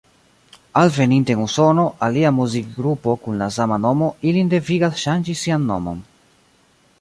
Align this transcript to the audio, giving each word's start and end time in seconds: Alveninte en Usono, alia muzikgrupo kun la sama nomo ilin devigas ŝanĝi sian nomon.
Alveninte 0.83 1.33
en 1.35 1.43
Usono, 1.47 1.83
alia 2.07 2.31
muzikgrupo 2.37 3.15
kun 3.27 3.37
la 3.43 3.51
sama 3.59 3.79
nomo 3.85 4.09
ilin 4.31 4.51
devigas 4.55 4.99
ŝanĝi 5.05 5.37
sian 5.45 5.69
nomon. 5.75 6.03